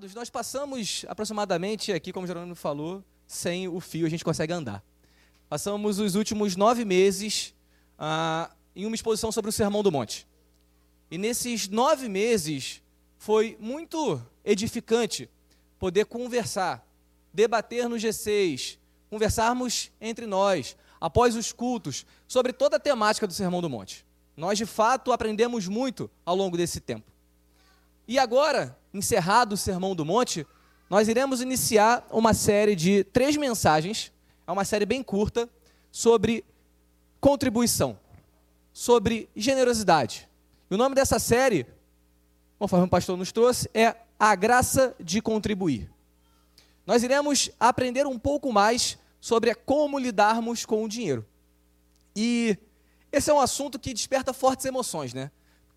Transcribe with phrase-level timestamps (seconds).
[0.00, 4.50] amados, nós passamos aproximadamente aqui, como o Jerônimo falou, sem o fio a gente consegue
[4.50, 4.82] andar.
[5.46, 7.54] Passamos os últimos nove meses
[7.98, 10.26] ah, em uma exposição sobre o Sermão do Monte.
[11.10, 12.82] E nesses nove meses
[13.18, 15.28] foi muito edificante
[15.78, 16.82] poder conversar,
[17.30, 18.78] debater no G6,
[19.10, 24.06] conversarmos entre nós, após os cultos, sobre toda a temática do Sermão do Monte.
[24.34, 27.09] Nós, de fato, aprendemos muito ao longo desse tempo.
[28.10, 30.44] E agora, encerrado o Sermão do Monte,
[30.90, 34.10] nós iremos iniciar uma série de três mensagens,
[34.48, 35.48] é uma série bem curta,
[35.92, 36.44] sobre
[37.20, 37.96] contribuição,
[38.72, 40.28] sobre generosidade.
[40.68, 41.64] E o nome dessa série,
[42.58, 45.88] conforme o pastor nos trouxe, é A Graça de Contribuir.
[46.84, 51.24] Nós iremos aprender um pouco mais sobre como lidarmos com o dinheiro.
[52.16, 52.58] E
[53.12, 55.30] esse é um assunto que desperta fortes emoções, né?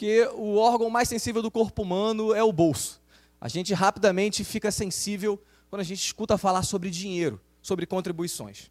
[0.04, 3.02] Porque o órgão mais sensível do corpo humano é o bolso.
[3.40, 8.70] A gente rapidamente fica sensível quando a gente escuta falar sobre dinheiro, sobre contribuições.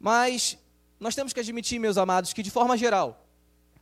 [0.00, 0.56] Mas
[0.98, 3.28] nós temos que admitir, meus amados, que de forma geral,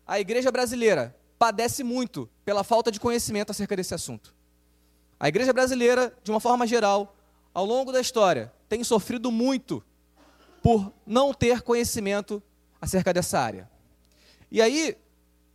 [0.05, 4.35] a igreja brasileira padece muito pela falta de conhecimento acerca desse assunto.
[5.21, 7.15] A igreja brasileira, de uma forma geral,
[7.55, 9.85] ao longo da história, tem sofrido muito
[10.65, 12.43] por não ter conhecimento
[12.81, 13.71] acerca dessa área.
[14.51, 14.97] E aí,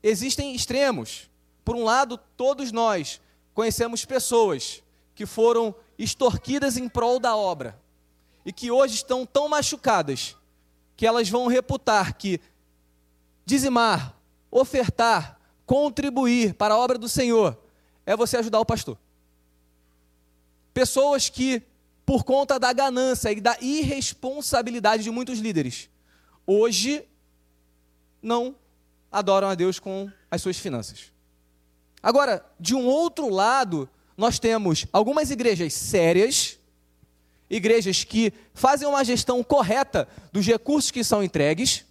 [0.04, 1.30] existem extremos.
[1.64, 3.22] Por um lado, todos nós
[3.54, 4.82] conhecemos pessoas
[5.14, 7.80] que foram extorquidas em prol da obra
[8.46, 10.36] e que hoje estão tão machucadas
[10.98, 12.40] que elas vão reputar que
[13.46, 14.16] dizimar,
[14.50, 17.58] ofertar, contribuir para a obra do Senhor
[18.06, 18.98] é você ajudar o pastor.
[20.74, 21.62] Pessoas que,
[22.06, 25.90] por conta da ganância e da irresponsabilidade de muitos líderes,
[26.46, 27.06] hoje
[28.22, 28.56] não
[29.12, 31.12] adoram a Deus com as suas finanças.
[32.02, 36.58] Agora, de um outro lado, nós temos algumas igrejas sérias,
[37.50, 41.86] igrejas que fazem uma gestão correta dos recursos que são entregues,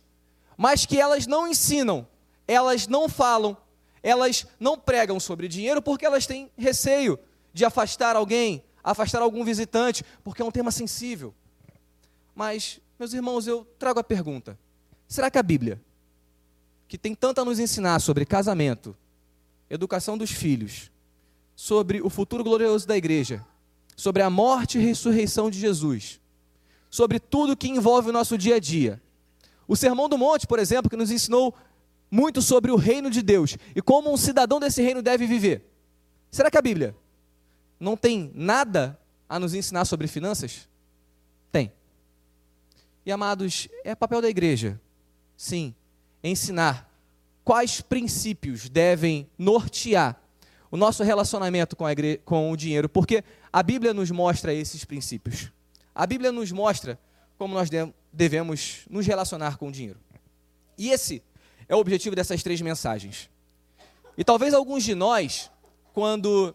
[0.56, 2.06] mas que elas não ensinam,
[2.48, 3.56] elas não falam,
[4.02, 7.18] elas não pregam sobre dinheiro porque elas têm receio
[7.52, 11.34] de afastar alguém, afastar algum visitante, porque é um tema sensível.
[12.34, 14.58] Mas, meus irmãos, eu trago a pergunta:
[15.06, 15.80] será que a Bíblia
[16.90, 18.96] que tem tanto a nos ensinar sobre casamento,
[19.70, 20.90] educação dos filhos,
[21.54, 23.46] sobre o futuro glorioso da igreja,
[23.94, 26.20] sobre a morte e ressurreição de Jesus,
[26.90, 29.00] sobre tudo que envolve o nosso dia a dia.
[29.68, 31.54] O Sermão do Monte, por exemplo, que nos ensinou
[32.10, 35.64] muito sobre o reino de Deus e como um cidadão desse reino deve viver.
[36.28, 36.96] Será que a Bíblia
[37.78, 38.98] não tem nada
[39.28, 40.68] a nos ensinar sobre finanças?
[41.52, 41.72] Tem.
[43.06, 44.80] E amados, é papel da igreja,
[45.36, 45.72] sim,
[46.22, 46.88] ensinar
[47.44, 50.20] quais princípios devem nortear
[50.70, 51.84] o nosso relacionamento com,
[52.24, 55.50] com, o dinheiro, porque a Bíblia nos mostra esses princípios.
[55.94, 56.98] A Bíblia nos mostra
[57.36, 57.68] como nós
[58.12, 59.98] devemos nos relacionar com o dinheiro.
[60.78, 61.22] E esse
[61.68, 63.28] é o objetivo dessas três mensagens.
[64.16, 65.50] E talvez alguns de nós,
[65.92, 66.54] quando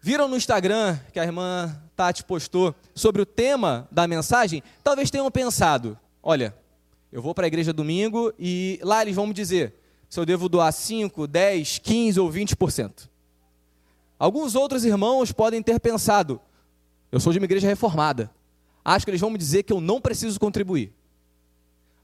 [0.00, 5.30] viram no Instagram que a irmã Tati postou sobre o tema da mensagem, talvez tenham
[5.30, 6.54] pensado: olha,
[7.12, 9.74] eu vou para a igreja domingo e lá eles vão me dizer
[10.08, 13.08] se eu devo doar 5, 10, 15 ou 20%.
[14.18, 16.40] Alguns outros irmãos podem ter pensado:
[17.10, 18.30] eu sou de uma igreja reformada.
[18.84, 20.92] Acho que eles vão me dizer que eu não preciso contribuir.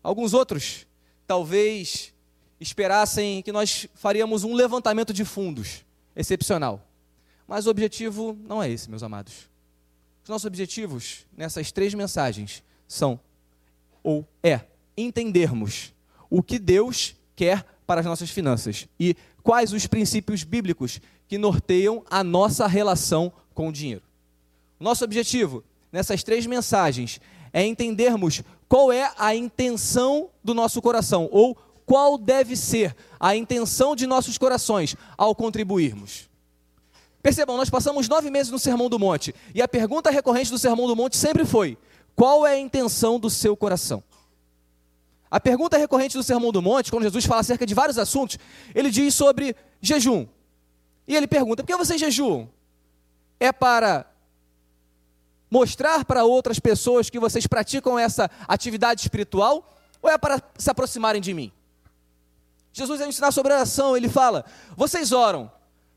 [0.03, 0.87] Alguns outros
[1.27, 2.15] talvez
[2.61, 6.87] esperassem que nós faríamos um levantamento de fundos excepcional.
[7.47, 9.49] Mas o objetivo não é esse, meus amados.
[10.23, 13.19] Os nossos objetivos nessas três mensagens são
[14.03, 14.61] ou é
[15.03, 15.93] entendermos
[16.31, 22.05] o que Deus quer para as nossas finanças e quais os princípios bíblicos que norteiam
[22.11, 24.03] a nossa relação com o dinheiro.
[24.79, 27.21] Nosso objetivo nessas três mensagens
[27.53, 31.57] é entendermos qual é a intenção do nosso coração ou
[31.87, 36.29] qual deve ser a intenção de nossos corações ao contribuirmos.
[37.23, 40.87] Percebam, nós passamos nove meses no Sermão do Monte e a pergunta recorrente do Sermão
[40.87, 41.79] do Monte sempre foi:
[42.15, 44.03] qual é a intenção do seu coração?
[45.31, 48.39] A pergunta recorrente do Sermão do Monte, quando Jesus fala acerca de vários assuntos,
[48.75, 50.27] ele diz sobre jejum.
[51.07, 52.49] E ele pergunta: por que vocês jejuam?
[53.39, 54.07] É para
[55.51, 61.21] mostrar para outras pessoas que vocês praticam essa atividade espiritual ou é para se aproximarem
[61.21, 61.53] de mim?
[62.73, 64.45] Jesus vai ensinar sobre oração, ele fala:
[64.77, 65.51] vocês oram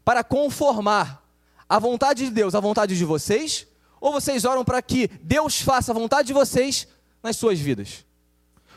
[0.04, 1.24] para conformar
[1.70, 3.66] a vontade de Deus à vontade de vocês,
[4.00, 6.88] ou vocês oram para que Deus faça a vontade de vocês
[7.24, 8.06] nas suas vidas?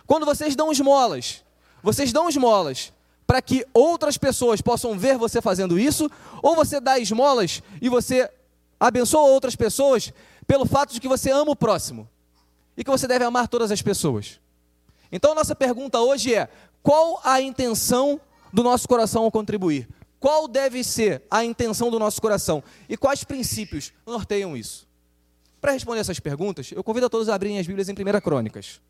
[0.06, 1.43] Quando vocês dão esmolas,
[1.83, 2.93] vocês dão esmolas
[3.27, 6.11] para que outras pessoas possam ver você fazendo isso,
[6.43, 8.31] ou você dá esmolas e você
[8.79, 10.12] abençoa outras pessoas
[10.47, 12.09] pelo fato de que você ama o próximo
[12.77, 14.41] e que você deve amar todas as pessoas.
[15.11, 16.49] Então, nossa pergunta hoje é:
[16.83, 18.21] qual a intenção
[18.53, 19.89] do nosso coração ao contribuir?
[20.21, 22.62] Qual deve ser a intenção do nosso coração?
[22.89, 24.89] E quais princípios norteiam isso?
[25.61, 28.81] Para responder essas perguntas, eu convido a todos a abrirem as Bíblias em 1 Crônicas,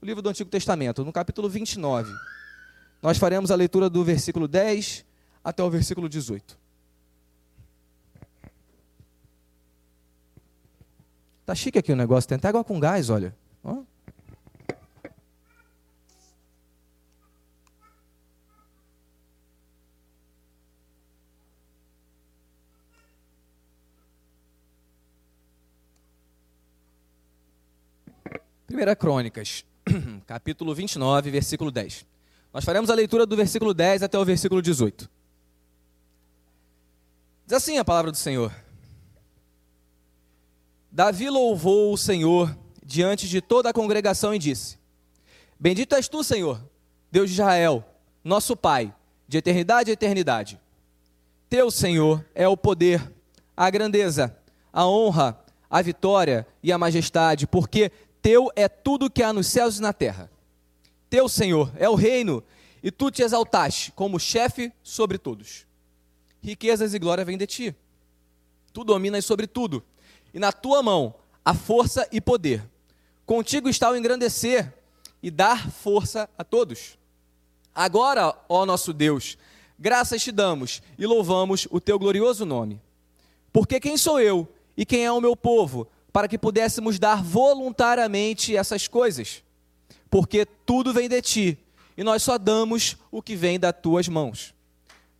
[0.00, 2.12] o livro do Antigo Testamento, no capítulo 29.
[3.02, 5.04] Nós faremos a leitura do versículo 10
[5.42, 6.58] até o versículo 18.
[11.44, 13.34] Tá chique aqui o negócio, tem até água com gás, olha.
[13.62, 13.82] Ó.
[28.66, 29.64] Primeira Crônicas,
[30.26, 32.06] capítulo 29, versículo 10.
[32.52, 35.08] Nós faremos a leitura do versículo 10 até o versículo 18.
[37.46, 38.52] Diz assim a palavra do Senhor.
[40.90, 44.78] Davi louvou o Senhor diante de toda a congregação e disse:
[45.58, 46.60] Bendito és tu, Senhor,
[47.10, 47.84] Deus de Israel,
[48.24, 48.94] nosso Pai,
[49.28, 50.60] de eternidade a eternidade.
[51.48, 53.12] Teu, Senhor, é o poder,
[53.56, 54.36] a grandeza,
[54.72, 55.38] a honra,
[55.70, 57.92] a vitória e a majestade, porque
[58.26, 60.28] teu é tudo que há nos céus e na terra.
[61.08, 62.42] Teu, Senhor, é o reino,
[62.82, 65.64] e tu te exaltaste como chefe sobre todos.
[66.42, 67.76] Riquezas e glória vêm de ti.
[68.72, 69.80] Tu dominas sobre tudo
[70.34, 71.14] e na tua mão
[71.44, 72.68] a força e poder.
[73.24, 74.74] Contigo está o engrandecer
[75.22, 76.98] e dar força a todos.
[77.72, 79.38] Agora, ó nosso Deus,
[79.78, 82.82] graças te damos e louvamos o teu glorioso nome.
[83.52, 85.86] Porque quem sou eu e quem é o meu povo
[86.16, 89.42] para que pudéssemos dar voluntariamente essas coisas?
[90.08, 91.58] Porque tudo vem de ti
[91.94, 94.54] e nós só damos o que vem das tuas mãos.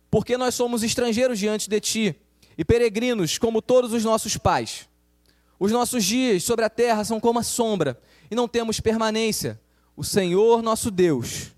[0.09, 2.15] Porque nós somos estrangeiros diante de ti
[2.57, 4.89] e peregrinos como todos os nossos pais.
[5.59, 8.01] Os nossos dias sobre a terra são como a sombra
[8.31, 9.61] e não temos permanência.
[9.95, 11.51] O Senhor nosso Deus.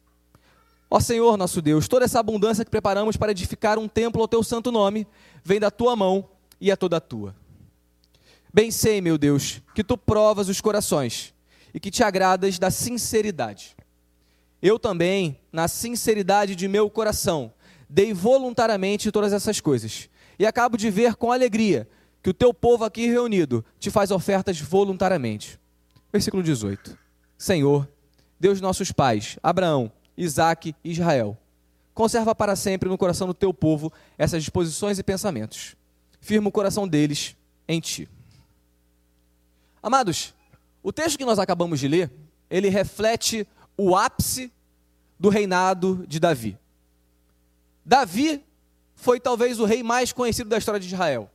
[0.90, 4.44] Ó Senhor nosso Deus, toda essa abundância que preparamos para edificar um templo ao teu
[4.44, 5.08] santo nome
[5.46, 6.28] vem da tua mão
[6.60, 7.39] e é toda tua.
[8.52, 11.34] Bem sei, meu Deus, que tu provas os corações
[11.74, 13.76] e que te agradas da sinceridade.
[14.62, 17.54] Eu também, na sinceridade de meu coração,
[17.88, 21.88] dei voluntariamente todas essas coisas e acabo de ver com alegria
[22.24, 25.60] que o teu povo aqui reunido te faz ofertas voluntariamente.
[26.12, 26.98] Versículo 18.
[27.38, 27.88] Senhor,
[28.40, 31.38] Deus de nossos pais, Abraão, Isaque e Israel,
[31.94, 35.76] conserva para sempre no coração do teu povo essas disposições e pensamentos.
[36.20, 37.36] Firma o coração deles
[37.68, 38.10] em ti.
[39.82, 40.34] Amados,
[40.84, 42.12] o texto que nós acabamos de ler,
[42.50, 43.48] ele reflete
[43.78, 44.52] o ápice
[45.18, 46.58] do reinado de Davi.
[47.86, 48.44] Davi
[48.96, 51.30] foi talvez o rei mais conhecido da história de Israel.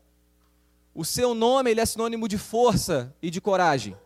[0.95, 3.97] O seu nome ele é sinônimo de força e de coragem.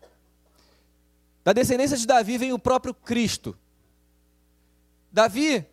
[1.43, 3.57] Da descendência de Davi vem o próprio Cristo.
[5.11, 5.65] Davi,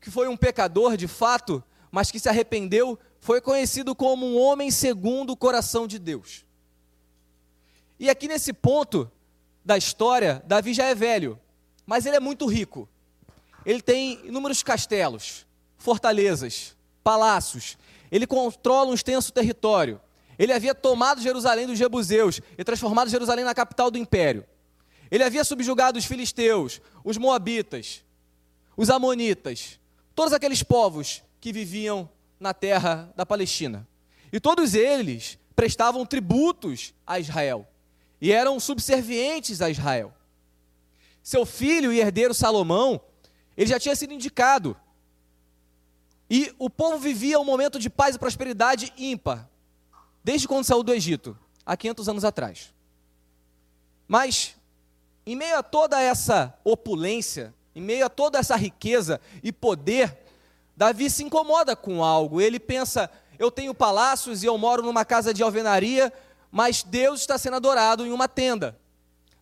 [0.00, 4.70] que foi um pecador de fato, mas que se arrependeu, foi conhecido como um homem
[4.70, 6.43] segundo o coração de Deus.
[7.98, 9.10] E aqui nesse ponto
[9.64, 11.38] da história, Davi já é velho,
[11.86, 12.88] mas ele é muito rico.
[13.64, 15.46] Ele tem inúmeros castelos,
[15.78, 17.78] fortalezas, palácios.
[18.10, 20.00] Ele controla um extenso território.
[20.38, 24.44] Ele havia tomado Jerusalém dos Jebuseus e transformado Jerusalém na capital do império.
[25.10, 28.04] Ele havia subjugado os filisteus, os moabitas,
[28.76, 29.78] os amonitas,
[30.14, 32.10] todos aqueles povos que viviam
[32.40, 33.86] na terra da Palestina.
[34.32, 37.68] E todos eles prestavam tributos a Israel
[38.24, 40.10] e eram subservientes a Israel.
[41.22, 42.98] Seu filho e herdeiro Salomão,
[43.54, 44.74] ele já tinha sido indicado.
[46.30, 49.46] E o povo vivia um momento de paz e prosperidade ímpar
[50.24, 52.72] desde quando saiu do Egito, há 500 anos atrás.
[54.08, 54.56] Mas,
[55.26, 60.18] em meio a toda essa opulência, em meio a toda essa riqueza e poder,
[60.74, 62.40] Davi se incomoda com algo.
[62.40, 66.10] Ele pensa: eu tenho palácios e eu moro numa casa de alvenaria,
[66.54, 68.78] mas Deus está sendo adorado em uma tenda.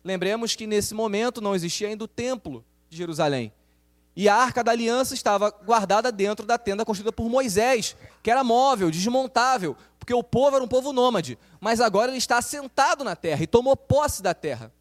[0.03, 3.53] Lembremos que nesse momento não existia ainda o templo de Jerusalém.
[4.15, 8.43] E a arca da aliança estava guardada dentro da tenda construída por Moisés, que era
[8.43, 11.37] móvel, desmontável, porque o povo era um povo nômade.
[11.61, 14.73] Mas agora ele está assentado na terra e tomou posse da terra.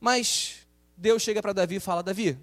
[0.00, 0.58] Mas
[0.96, 2.38] Deus chega para Davi e fala: Davi,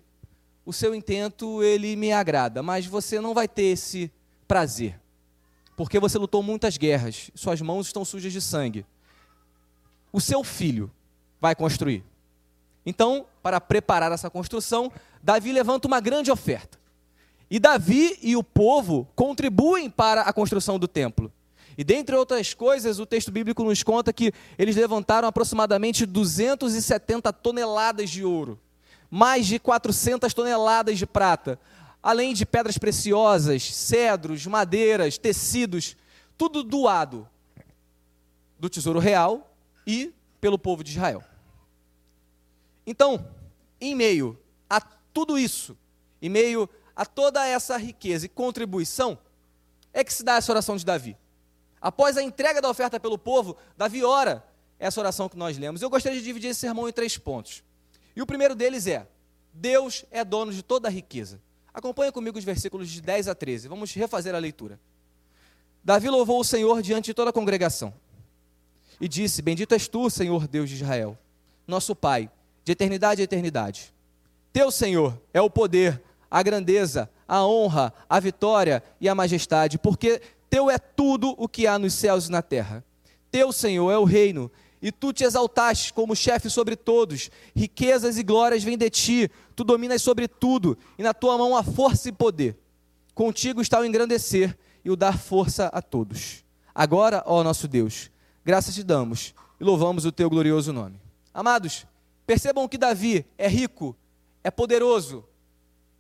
[0.66, 4.12] o seu intento ele me agrada, mas você não vai ter esse
[4.46, 5.00] prazer,
[5.78, 8.86] porque você lutou muitas guerras, suas mãos estão sujas de sangue.
[10.12, 10.92] O seu filho
[11.40, 12.04] vai construir.
[12.86, 16.78] Então, para preparar essa construção, Davi levanta uma grande oferta.
[17.50, 21.32] E Davi e o povo contribuem para a construção do templo.
[21.78, 28.10] E dentre outras coisas, o texto bíblico nos conta que eles levantaram aproximadamente 270 toneladas
[28.10, 28.60] de ouro,
[29.12, 31.60] mais de 400 toneladas de prata,
[32.02, 35.96] além de pedras preciosas, cedros, madeiras, tecidos,
[36.38, 37.28] tudo doado
[38.60, 39.48] do tesouro real
[39.88, 41.24] e pelo povo de Israel.
[42.86, 43.26] Então,
[43.80, 44.38] em meio
[44.70, 45.78] a tudo isso,
[46.22, 49.18] em meio a toda essa riqueza e contribuição,
[49.94, 51.18] é que se dá essa oração de Davi.
[51.80, 54.46] Após a entrega da oferta pelo povo, Davi ora
[54.78, 55.82] essa oração que nós lemos.
[55.82, 57.64] Eu gostaria de dividir esse sermão em três pontos.
[58.16, 59.08] E o primeiro deles é:
[59.54, 61.40] Deus é dono de toda a riqueza.
[61.74, 63.68] Acompanha comigo os versículos de 10 a 13.
[63.68, 64.80] Vamos refazer a leitura.
[65.84, 67.94] Davi louvou o Senhor diante de toda a congregação
[69.00, 71.18] e disse: Bendito és tu, Senhor Deus de Israel,
[71.68, 72.30] nosso Pai,
[72.64, 73.94] de eternidade a eternidade.
[74.52, 80.22] Teu, Senhor, é o poder, a grandeza, a honra, a vitória e a majestade, porque
[80.50, 82.84] teu é tudo o que há nos céus e na terra.
[83.30, 84.50] Teu, Senhor, é o reino,
[84.82, 87.30] e tu te exaltaste como chefe sobre todos.
[87.56, 91.64] Riquezas e glórias vêm de ti, tu dominas sobre tudo, e na tua mão há
[91.64, 92.58] força e poder.
[93.14, 96.46] Contigo está o engrandecer e o dar força a todos.
[96.74, 98.12] Agora, ó nosso Deus,
[98.48, 101.02] graças te damos e louvamos o teu glorioso nome.
[101.34, 101.86] Amados,
[102.26, 103.94] percebam que Davi é rico,
[104.42, 105.26] é poderoso,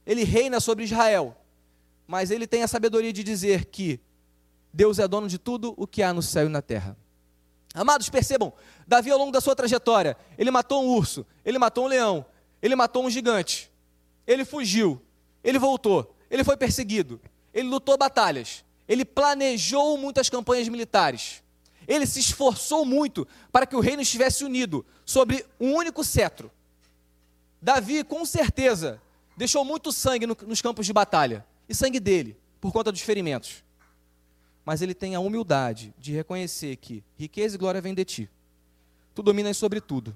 [0.05, 1.35] ele reina sobre Israel,
[2.07, 3.99] mas ele tem a sabedoria de dizer que
[4.71, 6.95] Deus é dono de tudo o que há no céu e na terra.
[7.73, 8.53] Amados, percebam,
[8.87, 12.25] Davi ao longo da sua trajetória, ele matou um urso, ele matou um leão,
[12.61, 13.69] ele matou um gigante,
[14.25, 15.01] ele fugiu,
[15.43, 17.19] ele voltou, ele foi perseguido,
[17.53, 21.43] ele lutou batalhas, ele planejou muitas campanhas militares,
[21.87, 26.51] ele se esforçou muito para que o reino estivesse unido sobre um único cetro.
[27.61, 29.01] Davi, com certeza,
[29.35, 33.63] deixou muito sangue no, nos campos de batalha, e sangue dele, por conta dos ferimentos
[34.67, 38.29] mas ele tem a humildade de reconhecer que riqueza e glória vêm de ti.
[39.15, 40.13] Tu dominas sobre tudo,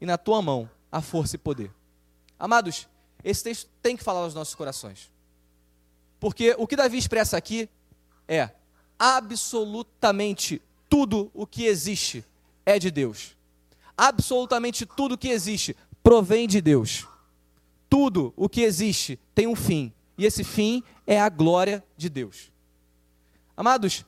[0.00, 1.70] e na tua mão há força e poder.
[2.36, 2.88] Amados,
[3.22, 5.08] esse texto tem que falar aos nossos corações.
[6.18, 7.68] Porque o que Davi expressa aqui
[8.26, 8.50] é
[8.98, 10.60] absolutamente
[10.92, 12.22] tudo o que existe
[12.66, 13.34] é de Deus.
[13.96, 17.08] Absolutamente tudo o que existe provém de Deus.
[17.88, 22.52] Tudo o que existe tem um fim, e esse fim é a glória de Deus.
[23.56, 24.04] Amados,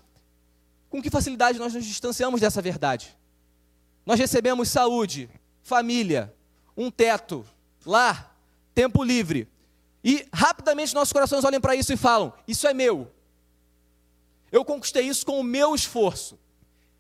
[0.90, 3.16] com que facilidade nós nos distanciamos dessa verdade?
[4.04, 5.30] Nós recebemos saúde,
[5.62, 6.34] família,
[6.76, 7.46] um teto,
[7.86, 8.36] lar,
[8.74, 9.48] tempo livre.
[10.04, 13.10] E rapidamente nossos corações olham para isso e falam: Isso é meu.
[14.52, 16.43] Eu conquistei isso com o meu esforço.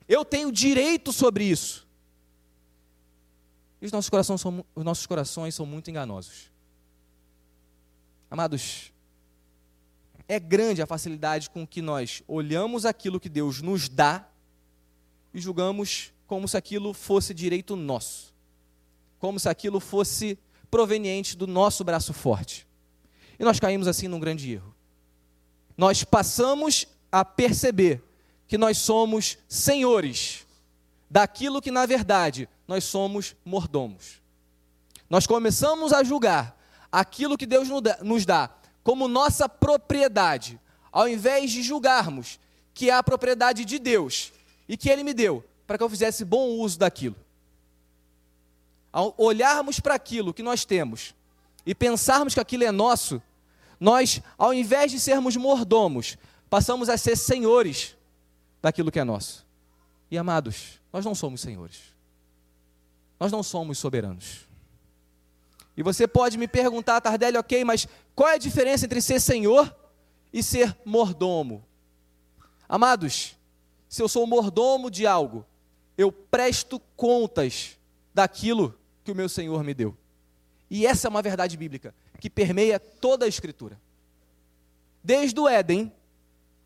[0.08, 1.86] Eu tenho direito sobre isso.
[3.80, 6.50] E os nossos corações são, os nossos corações são muito enganosos.
[8.30, 8.92] Amados,
[10.26, 14.26] é grande a facilidade com que nós olhamos aquilo que Deus nos dá
[15.32, 18.34] e julgamos como se aquilo fosse direito nosso,
[19.18, 20.38] como se aquilo fosse
[20.70, 22.66] proveniente do nosso braço forte.
[23.38, 24.74] E nós caímos assim num grande erro.
[25.76, 28.02] Nós passamos a perceber
[28.46, 30.46] que nós somos senhores
[31.10, 34.22] daquilo que, na verdade, nós somos mordomos.
[35.08, 36.58] Nós começamos a julgar
[36.90, 37.68] aquilo que Deus
[38.02, 38.50] nos dá
[38.82, 40.60] como nossa propriedade,
[40.92, 42.38] ao invés de julgarmos
[42.74, 44.32] que é a propriedade de Deus
[44.68, 47.16] e que Ele me deu para que eu fizesse bom uso daquilo.
[48.92, 51.14] Ao olharmos para aquilo que nós temos
[51.64, 53.22] e pensarmos que aquilo é nosso,
[53.80, 56.18] nós, ao invés de sermos mordomos,
[56.50, 57.96] passamos a ser senhores
[58.64, 59.46] daquilo que é nosso.
[60.10, 61.82] E amados, nós não somos senhores.
[63.20, 64.48] Nós não somos soberanos.
[65.76, 69.76] E você pode me perguntar, Tardelli, ok, mas qual é a diferença entre ser senhor
[70.32, 71.62] e ser mordomo?
[72.66, 73.36] Amados,
[73.86, 75.44] se eu sou mordomo de algo,
[75.98, 77.76] eu presto contas
[78.14, 79.94] daquilo que o meu Senhor me deu.
[80.70, 83.78] E essa é uma verdade bíblica que permeia toda a Escritura.
[85.02, 85.92] Desde o Éden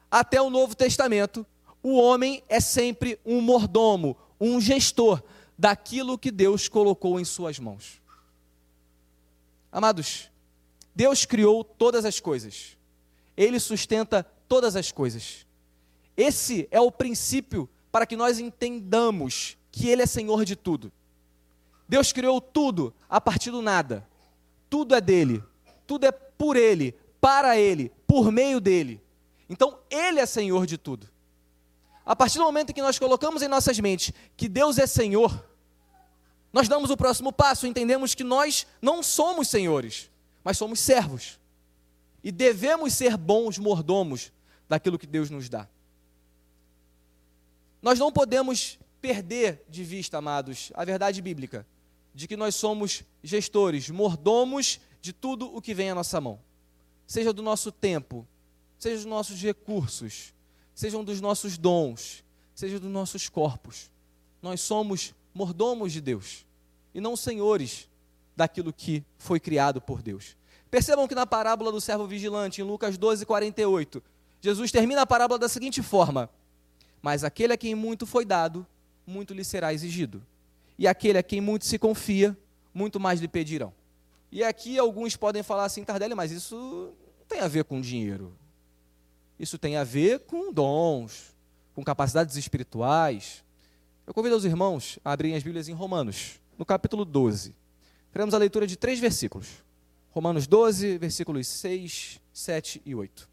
[0.09, 1.45] até o Novo Testamento,
[1.88, 5.23] o homem é sempre um mordomo, um gestor
[5.57, 8.00] daquilo que Deus colocou em suas mãos.
[9.73, 10.30] Amados,
[10.95, 12.76] Deus criou todas as coisas.
[13.35, 15.47] Ele sustenta todas as coisas.
[16.14, 20.92] Esse é o princípio para que nós entendamos que Ele é Senhor de tudo.
[21.88, 24.07] Deus criou tudo a partir do nada.
[24.68, 25.42] Tudo é dele.
[25.87, 29.00] Tudo é por Ele, para Ele, por meio dele.
[29.49, 31.09] Então, Ele é Senhor de tudo.
[32.09, 35.45] A partir do momento que nós colocamos em nossas mentes que Deus é Senhor,
[36.50, 40.11] nós damos o próximo passo, entendemos que nós não somos senhores,
[40.43, 41.38] mas somos servos.
[42.25, 44.33] E devemos ser bons mordomos
[44.67, 45.69] daquilo que Deus nos dá.
[47.83, 51.67] Nós não podemos perder de vista, amados, a verdade bíblica
[52.15, 56.41] de que nós somos gestores, mordomos de tudo o que vem à nossa mão.
[57.07, 58.27] Seja do nosso tempo,
[58.79, 60.33] seja dos nossos recursos,
[60.78, 62.23] sejam dos nossos dons,
[62.54, 63.90] seja dos nossos corpos.
[64.40, 66.47] Nós somos mordomos de Deus
[66.94, 67.88] e não senhores
[68.37, 70.37] daquilo que foi criado por Deus.
[70.70, 74.00] Percebam que na parábola do servo vigilante, em Lucas 12, 48,
[74.40, 76.30] Jesus termina a parábola da seguinte forma:
[77.02, 78.64] Mas aquele a quem muito foi dado,
[79.04, 80.25] muito lhe será exigido.
[80.78, 82.38] E aquele a quem muito se confia,
[82.73, 83.75] muito mais lhe pedirão.
[84.30, 86.54] E aqui alguns podem falar assim, Tardelli, mas isso
[87.18, 88.38] não tem a ver com dinheiro.
[89.38, 91.35] Isso tem a ver com dons,
[91.75, 93.45] com capacidades espirituais.
[94.07, 97.54] Eu convido os irmãos a abrirem as Bíblias em Romanos, no capítulo 12.
[98.11, 99.62] Faremos a leitura de três versículos.
[100.11, 103.28] Romanos 12, versículos 6, 7 e 8.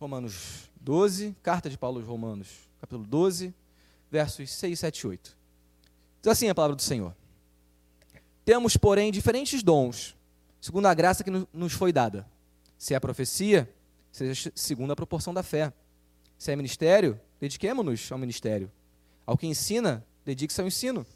[0.00, 2.48] Romanos 12, carta de Paulo aos Romanos,
[2.80, 3.52] capítulo 12,
[4.10, 5.36] versos 6, 7 e 8.
[6.22, 7.14] Diz assim a palavra do Senhor:
[8.48, 10.16] Temos, porém, diferentes dons,
[10.58, 12.26] segundo a graça que nos foi dada.
[12.78, 13.70] Se é profecia,
[14.10, 15.70] seja segundo a proporção da fé.
[16.38, 18.72] Se é ministério, dediquemo-nos ao ministério.
[19.26, 21.06] Ao que ensina, dedique-se ao ensino.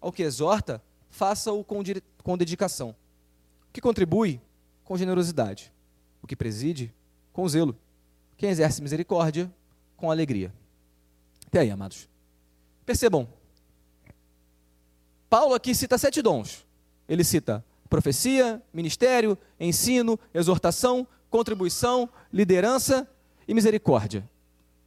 [0.00, 0.80] Ao que exorta,
[1.10, 1.82] faça-o com,
[2.22, 2.90] com dedicação.
[2.90, 4.40] O que contribui,
[4.84, 5.72] com generosidade.
[6.22, 6.94] O que preside,
[7.32, 7.76] com zelo
[8.36, 9.52] quem exerce misericórdia
[9.96, 10.54] com alegria.
[11.44, 12.08] Até aí, amados.
[12.86, 13.26] Percebam,
[15.28, 16.67] Paulo aqui cita sete dons.
[17.08, 23.08] Ele cita profecia, ministério, ensino, exortação, contribuição, liderança
[23.46, 24.28] e misericórdia.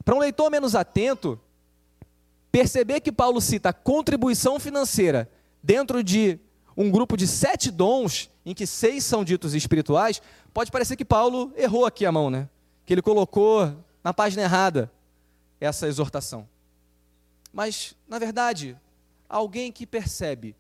[0.06, 1.40] Para um leitor menos atento,
[2.52, 5.30] perceber que Paulo cita contribuição financeira
[5.64, 6.40] dentro de
[6.76, 10.22] um grupo de sete dons, em que seis são ditos espirituais,
[10.54, 12.48] pode parecer que Paulo errou aqui a mão, né?
[12.86, 14.92] que ele colocou na página errada
[15.60, 16.48] essa exortação.
[17.54, 18.78] Mas, na verdade,
[19.30, 20.56] alguém que percebe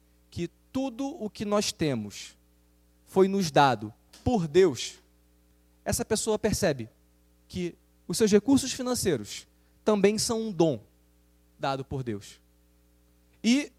[0.71, 2.35] tudo o que nós temos
[3.05, 4.95] foi nos dado por Deus,
[5.83, 6.89] essa pessoa percebe
[7.47, 7.75] que
[8.07, 9.47] os seus recursos financeiros
[9.83, 10.81] também são um dom
[11.59, 12.39] dado por Deus.
[13.43, 13.71] E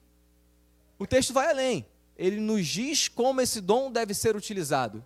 [0.99, 1.87] o texto vai além.
[2.17, 5.05] Ele nos diz como esse dom deve ser utilizado.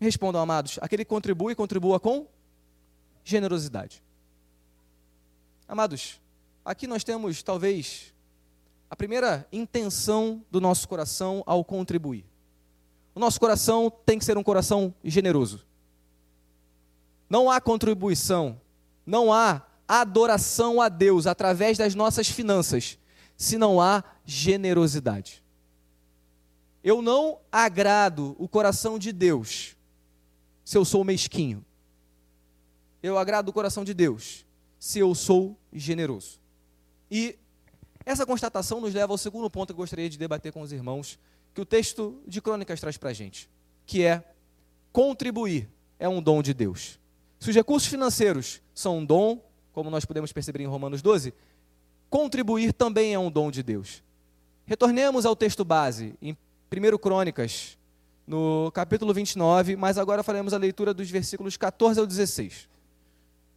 [0.00, 2.26] Respondam, amados, aquele que contribui, contribua com
[3.24, 4.02] generosidade.
[5.66, 6.20] Amados,
[6.64, 8.13] aqui nós temos talvez
[8.94, 12.24] a primeira intenção do nosso coração ao contribuir.
[13.12, 15.66] O nosso coração tem que ser um coração generoso.
[17.28, 18.60] Não há contribuição,
[19.04, 22.96] não há adoração a Deus através das nossas finanças,
[23.36, 25.42] se não há generosidade.
[26.80, 29.76] Eu não agrado o coração de Deus
[30.64, 31.64] se eu sou mesquinho
[33.02, 34.46] eu agrado o coração de Deus
[34.78, 36.40] se eu sou generoso.
[37.10, 37.36] E
[38.04, 41.18] essa constatação nos leva ao segundo ponto que gostaria de debater com os irmãos,
[41.54, 43.48] que o texto de Crônicas traz para a gente,
[43.86, 44.24] que é
[44.92, 46.98] contribuir é um dom de Deus.
[47.38, 49.40] Se os recursos financeiros são um dom,
[49.72, 51.32] como nós podemos perceber em Romanos 12,
[52.10, 54.02] contribuir também é um dom de Deus.
[54.66, 56.36] Retornemos ao texto base, em
[56.72, 57.78] 1 Crônicas,
[58.26, 62.68] no capítulo 29, mas agora faremos a leitura dos versículos 14 ao 16.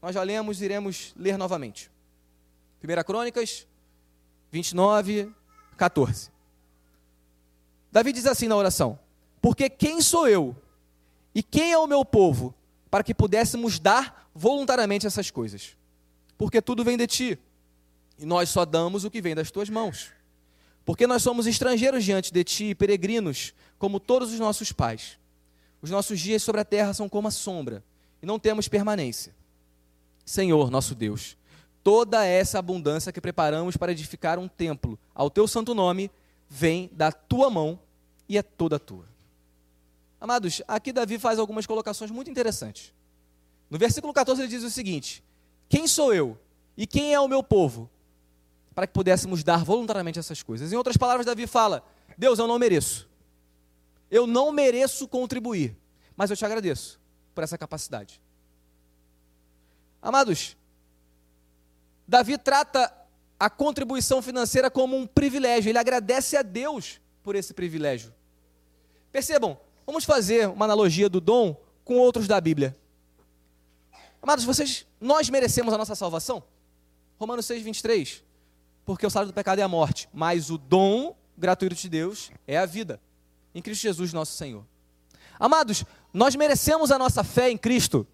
[0.01, 1.89] Nós já lemos, iremos ler novamente.
[2.83, 3.65] 1 Crônicas
[4.57, 5.31] 29,
[5.77, 6.31] 14.
[7.91, 8.97] Davi diz assim na oração:
[9.39, 10.55] Porque quem sou eu
[11.33, 12.55] e quem é o meu povo
[12.89, 15.77] para que pudéssemos dar voluntariamente essas coisas?
[16.37, 17.39] Porque tudo vem de ti
[18.17, 20.11] e nós só damos o que vem das tuas mãos.
[20.83, 25.19] Porque nós somos estrangeiros diante de ti, peregrinos, como todos os nossos pais.
[25.81, 27.83] Os nossos dias sobre a terra são como a sombra
[28.23, 29.35] e não temos permanência.
[30.25, 31.37] Senhor, nosso Deus,
[31.83, 36.11] toda essa abundância que preparamos para edificar um templo ao teu santo nome
[36.49, 37.79] vem da tua mão
[38.27, 39.05] e é toda tua.
[40.19, 42.93] Amados, aqui Davi faz algumas colocações muito interessantes.
[43.69, 45.23] No versículo 14 ele diz o seguinte:
[45.69, 46.37] Quem sou eu
[46.75, 47.89] e quem é o meu povo
[48.73, 50.73] para que pudéssemos dar voluntariamente essas coisas?
[50.73, 51.83] Em outras palavras, Davi fala:
[52.17, 53.07] Deus, eu não mereço.
[54.09, 55.77] Eu não mereço contribuir,
[56.15, 56.99] mas eu te agradeço
[57.35, 58.19] por essa capacidade.
[60.01, 60.56] Amados,
[62.07, 62.93] Davi trata
[63.39, 68.13] a contribuição financeira como um privilégio, ele agradece a Deus por esse privilégio.
[69.11, 72.75] Percebam, vamos fazer uma analogia do dom com outros da Bíblia.
[74.21, 76.43] Amados, vocês, nós merecemos a nossa salvação?
[77.19, 78.23] Romanos 6, 23.
[78.85, 82.57] Porque o salário do pecado é a morte, mas o dom gratuito de Deus é
[82.57, 82.99] a vida.
[83.53, 84.63] Em Cristo Jesus, nosso Senhor.
[85.39, 88.07] Amados, Nós merecemos a nossa fé em Cristo?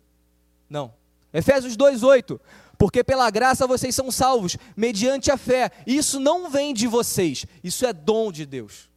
[0.69, 0.93] Não.
[1.33, 2.37] Efésios 2:8.
[2.83, 5.71] Porque pela graça vocês são salvos, mediante a fé.
[5.87, 8.89] Isso não vem de vocês, isso é dom de Deus.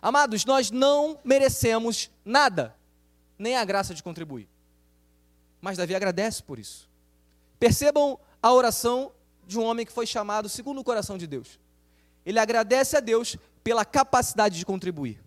[0.00, 2.72] Amados, nós não merecemos nada,
[3.36, 4.48] nem a graça de contribuir.
[5.60, 6.88] Mas Davi agradece por isso.
[7.58, 9.10] Percebam a oração
[9.44, 11.58] de um homem que foi chamado segundo o coração de Deus.
[12.24, 15.20] Ele agradece a Deus pela capacidade de contribuir.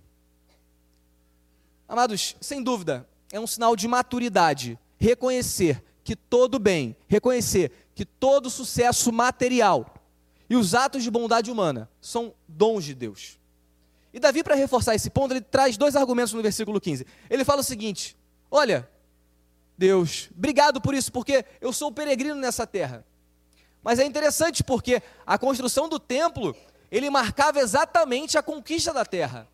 [1.86, 8.49] Amados, sem dúvida, é um sinal de maturidade reconhecer que todo bem, reconhecer que todo
[8.49, 9.93] sucesso material
[10.49, 13.37] e os atos de bondade humana são dons de Deus.
[14.13, 17.05] E Davi, para reforçar esse ponto, ele traz dois argumentos no versículo 15.
[17.29, 18.15] Ele fala o seguinte:
[18.49, 18.89] Olha,
[19.77, 23.05] Deus, obrigado por isso, porque eu sou peregrino nessa terra.
[23.83, 26.55] Mas é interessante porque a construção do templo,
[26.89, 29.45] ele marcava exatamente a conquista da terra.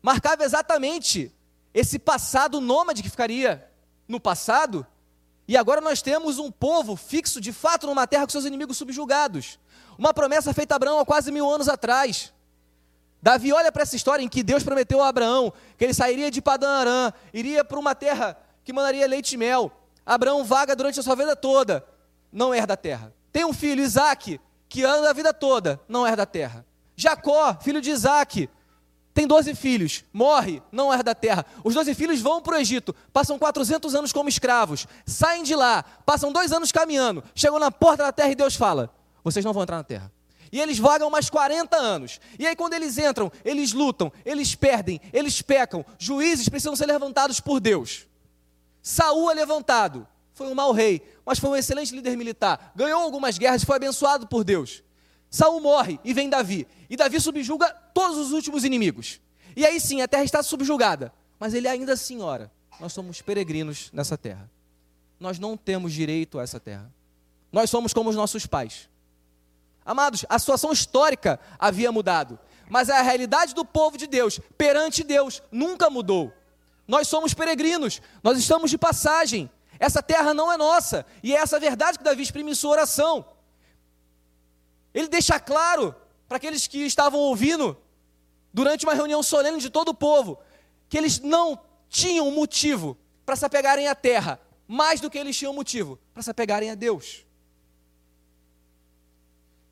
[0.00, 1.32] Marcava exatamente
[1.74, 3.73] esse passado nômade que ficaria
[4.08, 4.86] no passado,
[5.46, 9.58] e agora nós temos um povo fixo de fato numa terra com seus inimigos subjugados.
[9.98, 12.32] Uma promessa feita a Abraão há quase mil anos atrás.
[13.22, 16.42] Davi olha para essa história em que Deus prometeu a Abraão que ele sairia de
[16.42, 19.70] Padã Arã, iria para uma terra que mandaria leite e mel.
[20.04, 21.84] Abraão vaga durante a sua vida toda
[22.34, 23.14] não herda a terra.
[23.32, 26.66] Tem um filho, Isaac, que anda a vida toda, não herda a terra.
[26.96, 28.50] Jacó, filho de Isaac,
[29.14, 31.46] tem 12 filhos, morre, não herda a terra.
[31.62, 35.84] Os 12 filhos vão para o Egito, passam 400 anos como escravos, saem de lá,
[36.04, 39.62] passam dois anos caminhando, chegam na porta da terra e Deus fala: vocês não vão
[39.62, 40.12] entrar na terra.
[40.52, 42.20] E eles vagam mais 40 anos.
[42.38, 45.84] E aí, quando eles entram, eles lutam, eles perdem, eles pecam.
[45.98, 48.06] Juízes precisam ser levantados por Deus.
[48.80, 52.72] Saul é levantado foi um mau rei, mas foi um excelente líder militar.
[52.74, 54.82] Ganhou algumas guerras e foi abençoado por Deus.
[55.30, 56.66] Saul morre e vem Davi.
[56.94, 59.20] E Davi subjuga todos os últimos inimigos.
[59.56, 61.12] E aí sim, a terra está subjugada.
[61.40, 64.48] Mas ele ainda assim ora: Nós somos peregrinos nessa terra.
[65.18, 66.88] Nós não temos direito a essa terra.
[67.50, 68.88] Nós somos como os nossos pais.
[69.84, 72.38] Amados, a situação histórica havia mudado,
[72.70, 76.32] mas a realidade do povo de Deus perante Deus nunca mudou.
[76.86, 79.50] Nós somos peregrinos, nós estamos de passagem.
[79.80, 81.04] Essa terra não é nossa.
[81.24, 83.26] E é essa verdade que Davi exprime em sua oração.
[84.94, 85.92] Ele deixa claro
[86.34, 87.76] para aqueles que estavam ouvindo,
[88.52, 90.36] durante uma reunião solene de todo o povo,
[90.88, 91.56] que eles não
[91.88, 96.30] tinham motivo para se apegarem à terra, mais do que eles tinham motivo para se
[96.32, 97.24] apegarem a Deus.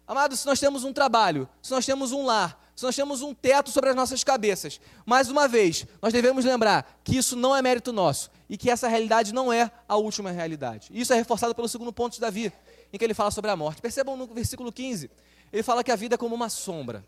[0.07, 3.35] Amados, se nós temos um trabalho, se nós temos um lar, se nós temos um
[3.35, 7.61] teto sobre as nossas cabeças, mais uma vez, nós devemos lembrar que isso não é
[7.61, 10.91] mérito nosso e que essa realidade não é a última realidade.
[10.93, 12.53] Isso é reforçado pelo segundo ponto de Davi,
[12.93, 13.83] em que ele fala sobre a morte.
[13.83, 15.11] Percebam no versículo 15,
[15.53, 17.05] ele fala que a vida é como uma sombra.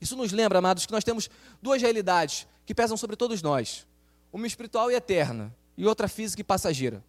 [0.00, 3.86] Isso nos lembra, amados, que nós temos duas realidades que pesam sobre todos nós:
[4.32, 7.04] uma espiritual e eterna, e outra física e passageira.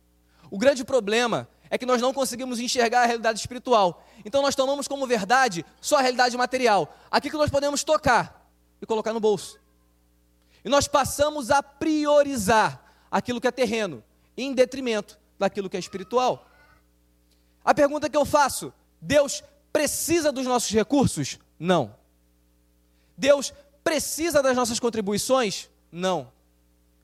[0.52, 4.06] O grande problema é que nós não conseguimos enxergar a realidade espiritual.
[4.24, 8.48] Então nós tomamos como verdade só a realidade material, aquilo que nós podemos tocar
[8.80, 9.60] e colocar no bolso.
[10.64, 14.04] E nós passamos a priorizar aquilo que é terreno,
[14.38, 16.48] em detrimento daquilo que é espiritual.
[17.66, 21.38] A pergunta que eu faço: Deus precisa dos nossos recursos?
[21.60, 21.94] Não.
[23.18, 25.70] Deus precisa das nossas contribuições?
[25.92, 26.32] Não.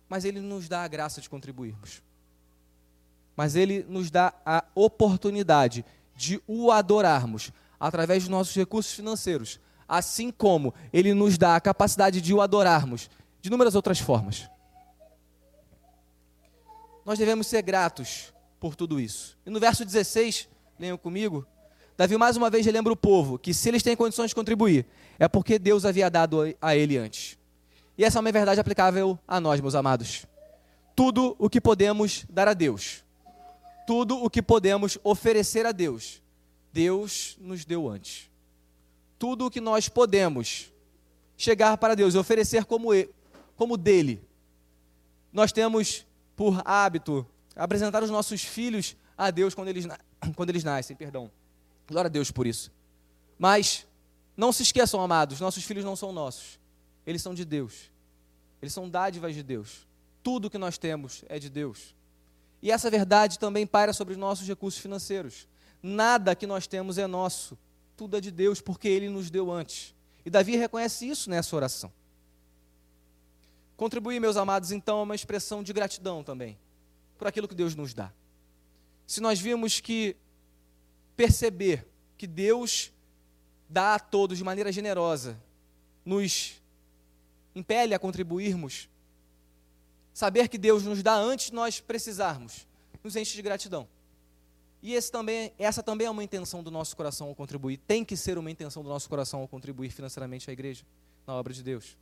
[0.08, 2.02] Mas Ele nos dá a graça de contribuirmos
[3.40, 10.30] mas Ele nos dá a oportunidade de o adorarmos através dos nossos recursos financeiros, assim
[10.30, 13.10] como Ele nos dá a capacidade de o adorarmos
[13.42, 14.50] de inúmeras outras formas.
[17.06, 19.38] Nós devemos ser gratos por tudo isso.
[19.46, 21.48] E no verso 16, leiam comigo,
[22.00, 24.86] Davi mais uma vez relembra o povo que se eles têm condições de contribuir,
[25.20, 27.38] é porque Deus havia dado a ele antes.
[27.98, 30.26] E essa é uma verdade aplicável a nós, meus amados.
[30.96, 33.04] Tudo o que podemos dar a Deus,
[33.86, 36.22] tudo o que podemos oferecer a Deus,
[36.72, 38.30] Deus nos deu antes.
[39.18, 40.72] Tudo o que nós podemos
[41.36, 43.10] chegar para Deus e oferecer como, ele,
[43.58, 44.24] como dele,
[45.34, 49.86] nós temos por hábito apresentar os nossos filhos a Deus quando eles,
[50.38, 51.30] quando eles nascem, perdão.
[51.90, 52.72] Glória a Deus por isso.
[53.38, 53.88] Mas
[54.38, 56.60] não se esqueçam, amados, nossos filhos não são nossos.
[57.06, 57.92] Eles são de Deus.
[58.62, 59.88] Eles são dádivas de Deus.
[60.22, 61.96] Tudo que nós temos é de Deus.
[62.62, 65.48] E essa verdade também paira sobre os nossos recursos financeiros.
[65.82, 67.58] Nada que nós temos é nosso,
[67.96, 69.96] tudo é de Deus, porque Ele nos deu antes.
[70.26, 71.92] E Davi reconhece isso nessa oração.
[73.78, 76.60] Contribuir, meus amados, então, é uma expressão de gratidão também,
[77.18, 78.12] por aquilo que Deus nos dá.
[79.08, 80.18] Se nós vimos que
[81.20, 81.86] perceber
[82.18, 82.94] que Deus
[83.70, 85.38] dá a todos de maneira generosa,
[86.06, 86.62] nos
[87.54, 88.88] impele a contribuirmos,
[90.14, 92.66] saber que Deus nos dá antes de nós precisarmos,
[93.04, 93.86] nos enche de gratidão.
[94.82, 97.76] E também, essa também é uma intenção do nosso coração ao contribuir.
[97.80, 100.86] Tem que ser uma intenção do nosso coração ao contribuir financeiramente à igreja,
[101.28, 101.98] na obra de Deus.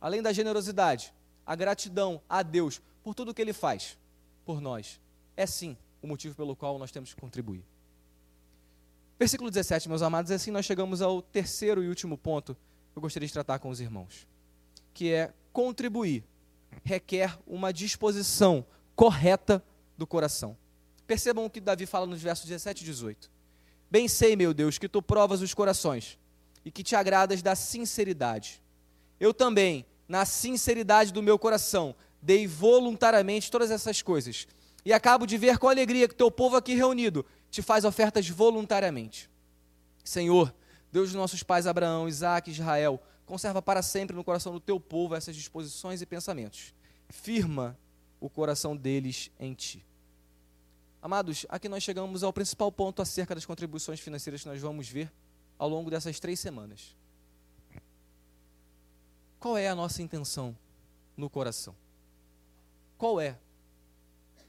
[0.00, 1.12] Além da generosidade,
[1.44, 3.98] a gratidão a Deus por tudo que Ele faz
[4.46, 4.98] por nós.
[5.36, 7.62] É sim o motivo pelo qual nós temos que contribuir.
[9.18, 12.54] Versículo 17, meus amados, assim nós chegamos ao terceiro e último ponto
[12.92, 14.28] que eu gostaria de tratar com os irmãos,
[14.94, 16.24] que é contribuir
[16.84, 19.62] requer uma disposição correta
[19.96, 20.56] do coração.
[21.06, 23.30] Percebam o que Davi fala nos versos 17 e 18.
[23.90, 26.18] Bem sei, meu Deus, que tu provas os corações
[26.64, 28.62] e que te agradas da sinceridade.
[29.18, 34.46] Eu também, na sinceridade do meu coração, dei voluntariamente todas essas coisas.
[34.84, 39.30] E acabo de ver com alegria que teu povo aqui reunido te faz ofertas voluntariamente.
[40.04, 40.54] Senhor,
[40.90, 45.14] Deus dos nossos pais Abraão, Isaac Israel, conserva para sempre no coração do teu povo
[45.14, 46.72] essas disposições e pensamentos.
[47.08, 47.78] Firma
[48.20, 49.84] o coração deles em ti.
[51.00, 55.12] Amados, aqui nós chegamos ao principal ponto acerca das contribuições financeiras que nós vamos ver
[55.58, 56.96] ao longo dessas três semanas.
[59.38, 60.56] Qual é a nossa intenção
[61.16, 61.74] no coração?
[62.96, 63.38] Qual é?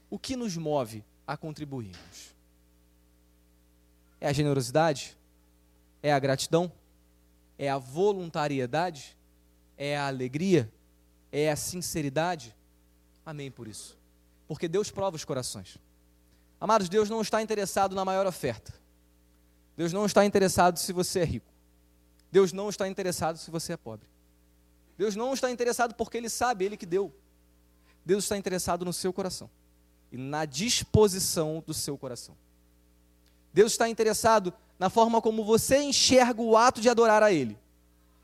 [0.08, 2.34] O que nos move a contribuirmos?
[4.20, 5.16] É a generosidade?
[6.02, 6.70] É a gratidão?
[7.58, 9.16] É a voluntariedade?
[9.76, 10.70] É a alegria?
[11.32, 12.54] É a sinceridade?
[13.24, 13.98] Amém por isso.
[14.46, 15.78] Porque Deus prova os corações.
[16.60, 18.74] Amados, Deus não está interessado na maior oferta.
[19.76, 21.50] Deus não está interessado se você é rico.
[22.30, 24.08] Deus não está interessado se você é pobre.
[24.98, 27.14] Deus não está interessado porque Ele sabe, Ele que deu.
[28.04, 29.48] Deus está interessado no seu coração
[30.12, 32.36] e na disposição do seu coração.
[33.52, 37.58] Deus está interessado na forma como você enxerga o ato de adorar a Ele,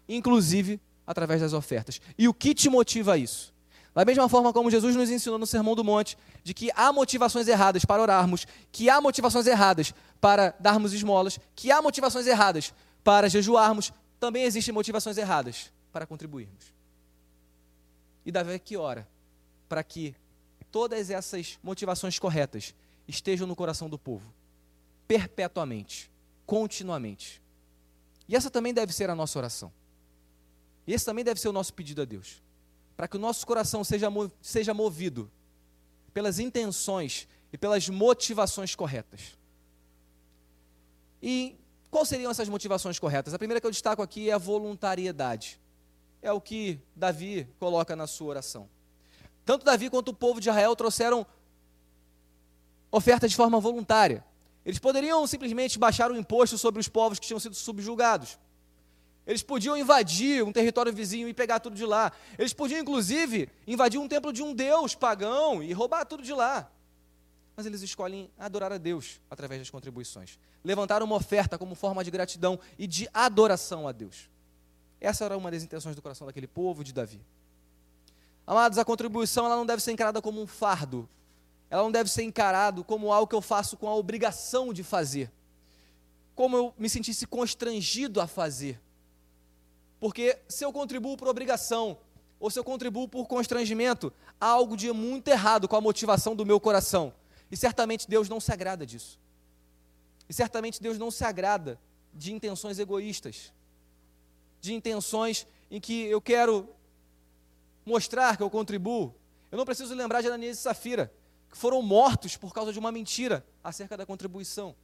[0.09, 2.01] inclusive através das ofertas.
[2.19, 3.55] E o que te motiva a isso?
[3.95, 7.49] Da mesma forma como Jesus nos ensinou no Sermão do Monte, de que há motivações
[7.49, 13.29] erradas para orarmos, que há motivações erradas para darmos esmolas, que há motivações erradas para
[13.29, 16.75] jejuarmos, também existem motivações erradas para contribuirmos.
[18.25, 19.09] E Davi que ora
[19.69, 20.15] para que
[20.71, 22.75] todas essas motivações corretas
[23.09, 24.31] estejam no coração do povo,
[25.07, 26.11] perpetuamente,
[26.45, 27.43] continuamente.
[28.29, 29.73] E essa também deve ser a nossa oração.
[30.87, 32.43] Esse também deve ser o nosso pedido a Deus.
[32.97, 34.09] Para que o nosso coração seja,
[34.41, 35.31] seja movido
[36.13, 39.37] pelas intenções e pelas motivações corretas.
[41.23, 41.57] E
[41.91, 43.35] quais seriam essas motivações corretas?
[43.35, 45.61] A primeira que eu destaco aqui é a voluntariedade.
[46.23, 48.69] É o que Davi coloca na sua oração.
[49.45, 51.27] Tanto Davi quanto o povo de Israel trouxeram
[52.91, 54.25] oferta de forma voluntária.
[54.67, 58.37] Eles poderiam simplesmente baixar o imposto sobre os povos que tinham sido subjugados.
[59.25, 62.11] Eles podiam invadir um território vizinho e pegar tudo de lá.
[62.37, 66.69] Eles podiam, inclusive, invadir um templo de um deus pagão e roubar tudo de lá.
[67.57, 70.37] Mas eles escolhem adorar a Deus através das contribuições.
[70.65, 74.29] Levantar uma oferta como forma de gratidão e de adoração a Deus.
[75.01, 77.21] Essa era uma das intenções do coração daquele povo de Davi.
[78.45, 81.09] Amados, a contribuição ela não deve ser encarada como um fardo.
[81.69, 85.31] Ela não deve ser encarada como algo que eu faço com a obrigação de fazer.
[86.35, 88.81] Como eu me sentisse constrangido a fazer.
[89.99, 91.99] Porque se eu contribuo por obrigação,
[92.39, 96.45] ou se eu contribuo por constrangimento, há algo de muito errado com a motivação do
[96.45, 97.13] meu coração.
[97.51, 99.19] E certamente Deus não se agrada disso.
[100.29, 101.81] E certamente Deus não se agrada
[102.13, 103.53] de intenções egoístas,
[104.61, 106.69] de intenções em que eu quero
[107.85, 109.15] mostrar que eu contribuo.
[109.51, 111.13] Eu não preciso lembrar de Ananias e Safira,
[111.57, 114.77] que foram mortos por causa de uma mentira acerca da contribuição.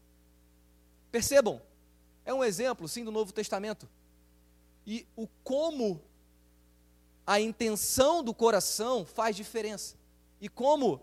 [1.10, 1.60] Percebam,
[2.24, 3.86] é um exemplo, sim, do Novo Testamento.
[4.86, 6.00] E o como
[7.26, 9.96] a intenção do coração faz diferença.
[10.40, 11.02] E como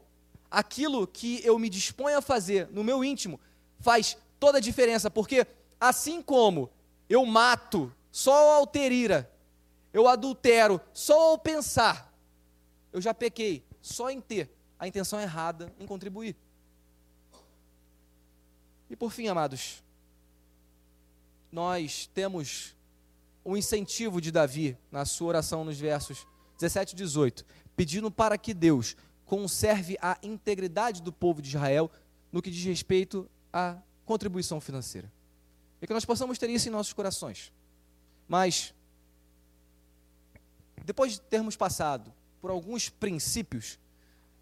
[0.50, 3.40] aquilo que eu me disponho a fazer no meu íntimo
[3.80, 5.46] faz toda a diferença, porque
[5.80, 6.72] assim como
[7.08, 9.32] eu mato só ao ter ira
[9.94, 12.12] eu adultero só ao pensar,
[12.92, 16.36] eu já pequei só em ter a intenção errada em contribuir.
[18.90, 19.84] E por fim, amados,
[21.52, 22.76] nós temos
[23.44, 26.26] o incentivo de Davi na sua oração nos versos
[26.58, 31.92] 17 e 18, pedindo para que Deus conserve a integridade do povo de Israel
[32.32, 35.12] no que diz respeito à contribuição financeira.
[35.82, 37.54] E que nós possamos ter isso em nossos corações.
[38.28, 38.74] Mas
[40.84, 42.12] depois de termos passado
[42.42, 43.78] por alguns princípios,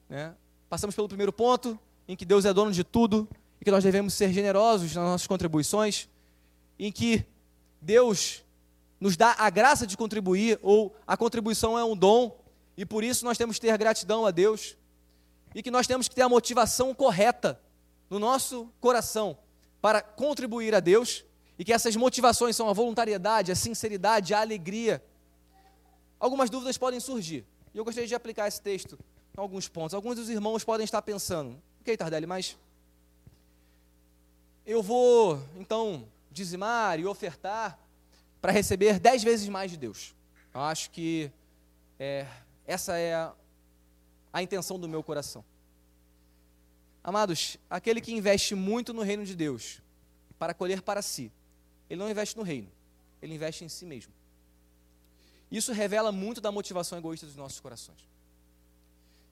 [0.10, 0.34] né,
[0.70, 3.28] passamos pelo primeiro ponto, em que Deus é dono de tudo
[3.60, 6.08] e que nós devemos ser generosos nas nossas contribuições,
[6.80, 7.26] em que
[7.82, 8.44] Deus
[9.00, 12.36] nos dá a graça de contribuir, ou a contribuição é um dom,
[12.76, 14.78] e por isso nós temos que ter gratidão a Deus
[15.54, 17.60] e que nós temos que ter a motivação correta
[18.10, 19.38] no nosso coração
[19.82, 21.26] para contribuir a Deus
[21.58, 25.04] e que essas motivações são a voluntariedade, a sinceridade, a alegria.
[26.20, 28.98] Algumas dúvidas podem surgir e eu gostaria de aplicar esse texto
[29.42, 29.94] alguns pontos.
[29.94, 32.58] Alguns dos irmãos podem estar pensando, ok, Tardelli, mas
[34.66, 37.80] eu vou então dizimar e ofertar
[38.42, 40.14] para receber dez vezes mais de Deus.
[40.54, 41.32] Eu acho que
[42.00, 42.28] é,
[42.66, 43.34] essa é a,
[44.34, 45.44] a intenção do meu coração.
[47.04, 49.82] Amados, aquele que investe muito no reino de Deus
[50.38, 51.32] para colher para si,
[51.90, 52.70] ele não investe no reino,
[53.22, 54.12] ele investe em si mesmo.
[55.50, 58.17] Isso revela muito da motivação egoísta dos nossos corações.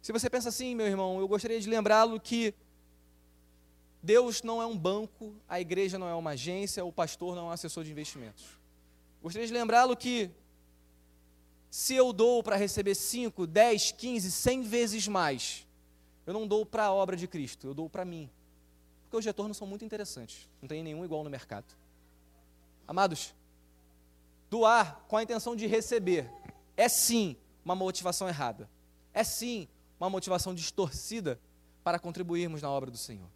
[0.06, 2.54] Se você pensa assim, meu irmão, eu gostaria de lembrá-lo que
[4.04, 7.50] Deus não é um banco, a igreja não é uma agência, o pastor não é
[7.50, 8.46] um assessor de investimentos.
[9.20, 10.30] Gostaria de lembrá-lo que
[11.72, 15.66] se eu dou para receber 5, 10, 15, 100 vezes mais,
[16.28, 18.30] eu não dou para a obra de Cristo, eu dou para mim.
[19.06, 21.74] Porque os retornos são muito interessantes, não tem nenhum igual no mercado.
[22.88, 23.34] Amados,
[24.52, 26.32] doar com a intenção de receber
[26.78, 28.70] é sim uma motivação errada.
[29.12, 29.68] É sim
[30.00, 31.40] uma motivação distorcida
[31.84, 33.28] para contribuirmos na obra do Senhor.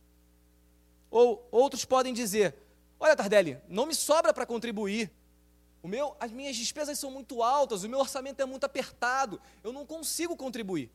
[1.09, 2.55] Ou outros podem dizer:
[2.99, 5.11] Olha, Tardelli, não me sobra para contribuir.
[5.81, 9.71] O meu, as minhas despesas são muito altas, o meu orçamento é muito apertado, eu
[9.71, 10.91] não consigo contribuir.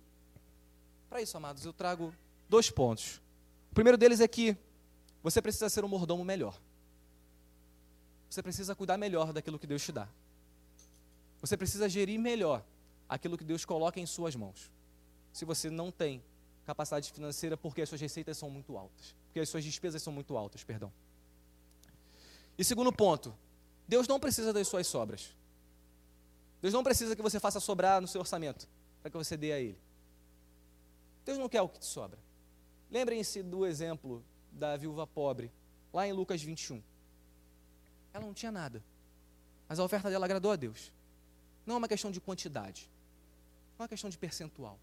[1.08, 2.12] Para isso, amados, eu trago
[2.48, 3.22] dois pontos.
[3.70, 4.56] O primeiro deles é que
[5.22, 6.60] você precisa ser um mordomo melhor.
[8.28, 10.06] Você precisa cuidar melhor daquilo que Deus te dá.
[11.40, 12.62] Você precisa gerir melhor
[13.08, 14.70] aquilo que Deus coloca em suas mãos.
[15.34, 16.24] Se você não tem
[16.64, 20.36] capacidade financeira porque as suas receitas são muito altas porque as suas despesas são muito
[20.36, 20.92] altas, perdão.
[22.56, 23.36] E segundo ponto,
[23.88, 25.34] Deus não precisa das suas sobras.
[26.62, 28.68] Deus não precisa que você faça sobrar no seu orçamento
[29.02, 29.76] para que você dê a Ele.
[31.24, 32.16] Deus não quer o que te sobra.
[32.88, 35.50] Lembrem-se do exemplo da viúva pobre,
[35.92, 36.80] lá em Lucas 21.
[38.12, 38.84] Ela não tinha nada,
[39.68, 40.92] mas a oferta dela agradou a Deus.
[41.66, 42.88] Não é uma questão de quantidade,
[43.76, 44.78] não é uma questão de percentual,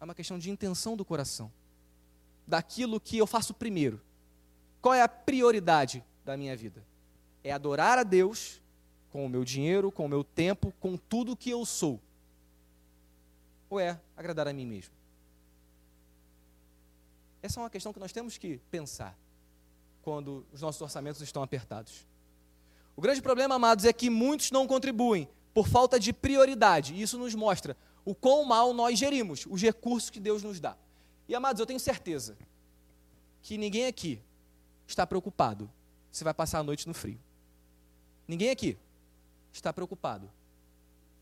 [0.00, 1.52] é uma questão de intenção do coração
[2.46, 4.00] daquilo que eu faço primeiro.
[4.80, 6.82] Qual é a prioridade da minha vida?
[7.44, 8.60] É adorar a Deus
[9.10, 12.00] com o meu dinheiro, com o meu tempo, com tudo que eu sou.
[13.68, 14.92] Ou é agradar a mim mesmo?
[17.42, 19.16] Essa é uma questão que nós temos que pensar
[20.02, 22.06] quando os nossos orçamentos estão apertados.
[22.96, 26.94] O grande problema, amados, é que muitos não contribuem por falta de prioridade.
[26.94, 30.76] E isso nos mostra o quão mal nós gerimos os recursos que Deus nos dá.
[31.28, 32.36] E amados, eu tenho certeza
[33.42, 34.20] que ninguém aqui
[34.86, 35.70] está preocupado
[36.10, 37.18] se vai passar a noite no frio.
[38.26, 38.76] Ninguém aqui
[39.52, 40.30] está preocupado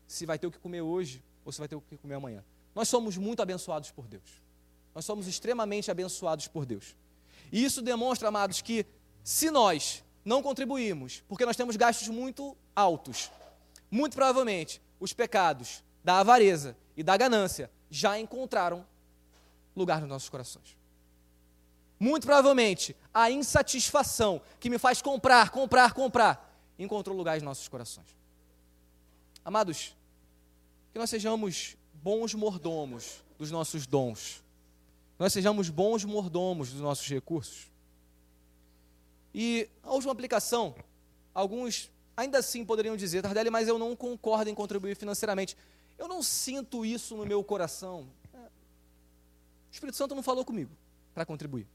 [0.07, 2.43] se vai ter o que comer hoje ou se vai ter o que comer amanhã.
[2.73, 4.41] Nós somos muito abençoados por Deus.
[4.93, 6.95] Nós somos extremamente abençoados por Deus.
[7.51, 8.85] E isso demonstra, amados, que
[9.23, 13.31] se nós não contribuirmos, porque nós temos gastos muito altos,
[13.89, 18.83] muito provavelmente os pecados da avareza e da ganância já encontraram
[19.75, 20.75] lugar nos nossos corações.
[21.99, 28.07] Muito provavelmente, a insatisfação que me faz comprar, comprar, comprar, encontrou lugar em nossos corações.
[29.45, 29.95] Amados,
[30.91, 34.43] que nós sejamos bons mordomos dos nossos dons,
[35.15, 37.69] que nós sejamos bons mordomos dos nossos recursos.
[39.31, 40.73] E a última aplicação,
[41.35, 45.55] alguns ainda assim poderiam dizer, Tardelli, mas eu não concordo em contribuir financeiramente.
[45.99, 48.07] Eu não sinto isso no meu coração.
[48.33, 50.71] O Espírito Santo não falou comigo
[51.13, 51.67] para contribuir.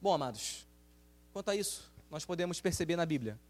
[0.00, 0.66] Bom, amados,
[1.32, 3.40] quanto a isso, nós podemos perceber na Bíblia,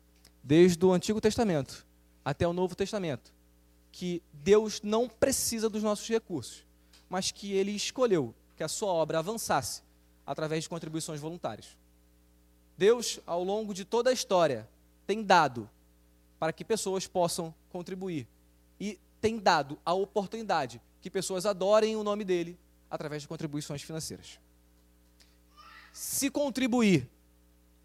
[0.42, 1.84] desde o Antigo Testamento
[2.24, 3.34] até o Novo Testamento,
[3.90, 6.64] que Deus não precisa dos nossos recursos,
[7.10, 9.82] mas que Ele escolheu que a sua obra avançasse
[10.24, 11.76] através de contribuições voluntárias.
[12.78, 14.68] Deus, ao longo de toda a história,
[15.06, 15.68] tem dado
[16.38, 18.28] para que pessoas possam contribuir
[18.82, 22.58] e tem dado a oportunidade que pessoas adorem o nome dele
[22.90, 24.40] através de contribuições financeiras.
[25.92, 27.08] Se contribuir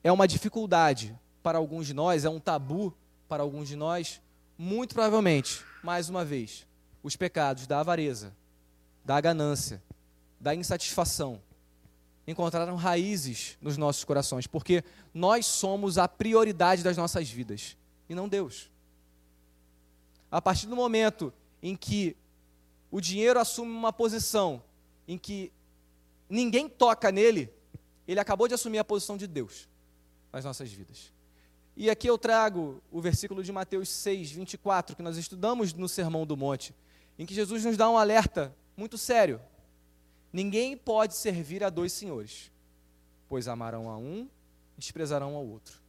[0.04, 2.92] é uma dificuldade para alguns de nós, é um tabu
[3.30, 4.20] para alguns de nós,
[4.58, 6.66] muito provavelmente, mais uma vez,
[7.04, 8.36] os pecados da avareza,
[9.06, 9.84] da ganância,
[10.40, 11.40] da insatisfação
[12.26, 14.84] encontraram raízes nos nossos corações, porque
[15.14, 17.78] nós somos a prioridade das nossas vidas
[18.10, 18.72] e não Deus.
[20.32, 22.16] A partir do momento em que
[22.92, 24.62] o dinheiro assume uma posição
[25.08, 25.52] em que
[26.30, 27.52] ninguém toca nele,
[28.08, 29.68] ele acabou de assumir a posição de Deus
[30.32, 31.14] nas nossas vidas.
[31.76, 36.26] E aqui eu trago o versículo de Mateus 6, 24, que nós estudamos no Sermão
[36.26, 36.74] do Monte,
[37.20, 39.40] em que Jesus nos dá um alerta muito sério.
[40.34, 42.52] Ninguém pode servir a dois senhores,
[43.30, 44.28] pois amarão a um
[44.76, 45.80] e desprezarão ao outro.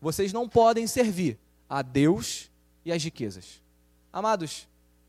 [0.00, 2.50] Vocês não podem servir a Deus
[2.84, 3.61] e as riquezas.
[4.12, 4.68] Amados,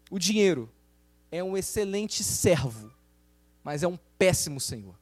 [0.09, 0.71] o dinheiro
[1.31, 2.91] é um excelente servo,
[3.63, 4.95] mas é um péssimo senhor.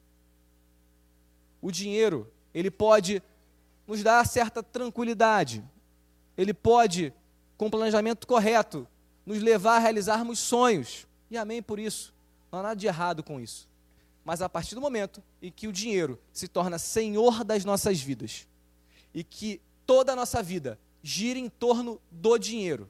[1.60, 3.22] O dinheiro, ele pode
[3.86, 5.62] nos dar certa tranquilidade,
[6.36, 7.12] ele pode,
[7.56, 8.88] com planejamento correto,
[9.24, 11.06] nos levar a realizarmos sonhos.
[11.30, 12.12] E amém por isso.
[12.50, 13.68] Não há nada de errado com isso.
[14.24, 18.46] Mas a partir do momento em que o dinheiro se torna senhor das nossas vidas
[19.14, 22.88] e que toda a nossa vida gira em torno do dinheiro,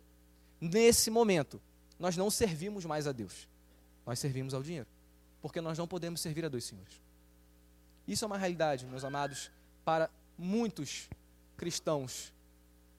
[0.63, 1.61] nesse momento,
[1.99, 3.49] nós não servimos mais a Deus.
[4.07, 4.87] Nós servimos ao dinheiro.
[5.41, 7.01] Porque nós não podemos servir a dois senhores.
[8.07, 9.51] Isso é uma realidade, meus amados,
[9.85, 10.09] para
[10.39, 11.09] muitos
[11.57, 12.33] cristãos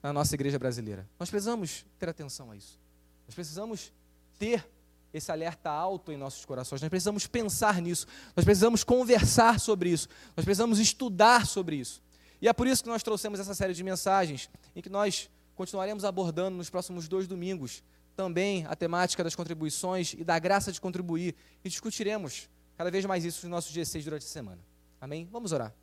[0.02, 1.08] na nossa igreja brasileira.
[1.18, 2.78] Nós precisamos ter atenção a isso.
[3.26, 3.92] Nós precisamos
[4.38, 4.66] ter
[5.12, 6.82] esse alerta alto em nossos corações.
[6.82, 8.06] Nós precisamos pensar nisso.
[8.36, 10.08] Nós precisamos conversar sobre isso.
[10.36, 12.02] Nós precisamos estudar sobre isso.
[12.42, 16.04] E é por isso que nós trouxemos essa série de mensagens em que nós continuaremos
[16.04, 17.82] abordando nos próximos dois domingos
[18.16, 21.34] também a temática das contribuições e da graça de contribuir.
[21.64, 24.60] E discutiremos cada vez mais isso nos nossos G6 durante a semana.
[25.00, 25.28] Amém?
[25.30, 25.74] Vamos orar.